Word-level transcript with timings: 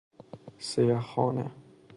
سیه 0.67 0.99
خانه 0.99 1.51